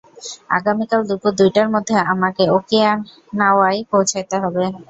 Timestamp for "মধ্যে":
1.73-1.95